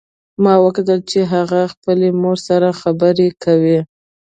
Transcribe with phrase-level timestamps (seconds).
[0.43, 3.79] ما وکتل چې هغه خپلې مور سره خبرې کوي